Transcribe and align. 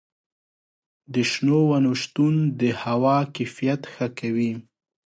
د 1.13 1.15
شنو 1.31 1.59
ونو 1.69 1.91
شتون 2.01 2.35
د 2.59 2.61
هوا 2.81 3.17
کیفیت 3.35 3.81
ښه 3.93 4.07
کوي. 4.19 4.51